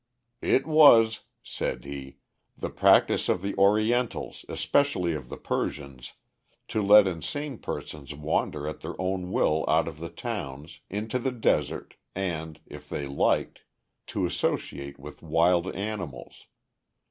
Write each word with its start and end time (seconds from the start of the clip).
"It 0.41 0.65
was," 0.65 1.25
said 1.43 1.85
he, 1.85 2.17
"the 2.57 2.71
practice 2.71 3.29
of 3.29 3.43
the 3.43 3.55
Orientals, 3.55 4.43
especially 4.49 5.13
of 5.13 5.29
the 5.29 5.37
Persians, 5.37 6.13
to 6.69 6.81
let 6.81 7.05
insane 7.05 7.59
persons 7.59 8.11
wander 8.15 8.67
at 8.67 8.79
their 8.79 8.99
own 8.99 9.31
will 9.31 9.63
out 9.67 9.87
of 9.87 9.99
the 9.99 10.09
towns, 10.09 10.79
into 10.89 11.19
the 11.19 11.31
desert, 11.31 11.97
and, 12.15 12.59
if 12.65 12.89
they 12.89 13.05
liked, 13.05 13.61
to 14.07 14.25
associate 14.25 14.97
with 14.97 15.21
wild 15.21 15.67
animals. 15.75 16.47